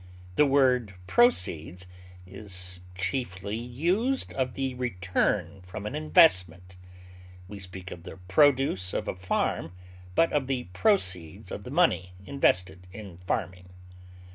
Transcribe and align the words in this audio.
The 0.35 0.47
word 0.47 0.95
proceeds 1.05 1.85
is 2.25 2.79
chiefly 2.95 3.55
used 3.55 4.33
of 4.33 4.53
the 4.55 4.73
return 4.73 5.61
from 5.61 5.85
an 5.85 5.93
investment: 5.93 6.75
we 7.47 7.59
speak 7.59 7.91
of 7.91 8.01
the 8.01 8.17
produce 8.17 8.95
of 8.95 9.07
a 9.07 9.13
farm, 9.13 9.73
but 10.15 10.33
of 10.33 10.47
the 10.47 10.63
proceeds 10.73 11.51
of 11.51 11.65
the 11.65 11.69
money 11.69 12.13
invested 12.25 12.87
in 12.91 13.17
farming. 13.19 13.69